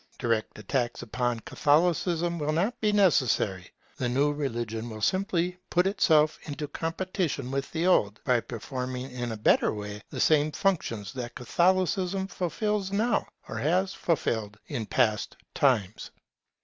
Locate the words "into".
6.45-6.67